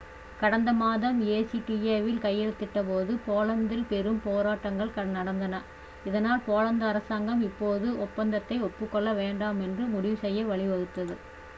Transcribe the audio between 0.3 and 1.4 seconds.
கடந்த மாதம்